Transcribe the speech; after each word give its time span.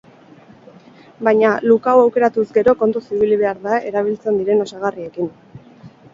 Baina, 1.27 1.51
look 1.71 1.89
hau 1.91 1.93
aukeratuz 2.05 2.47
gero 2.57 2.75
kontuz 2.81 3.03
ibili 3.19 3.39
behar 3.43 3.61
da 3.69 3.83
erabiltzen 3.93 4.43
diren 4.43 4.67
osagarriekin. 4.67 5.33